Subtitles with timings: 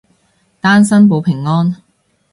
[0.59, 1.77] 單身保平安